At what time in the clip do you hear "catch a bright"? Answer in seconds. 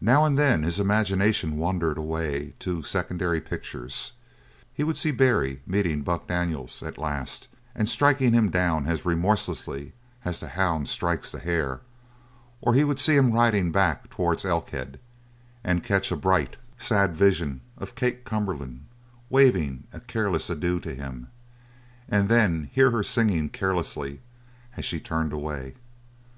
15.84-16.56